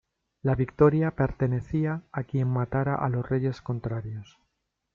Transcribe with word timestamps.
La 0.41 0.55
victoria 0.55 1.11
pertenecía 1.15 2.01
a 2.11 2.23
quien 2.23 2.47
matara 2.47 2.95
a 2.95 3.07
los 3.07 3.29
reyes 3.29 3.61
contrarios. 3.61 4.39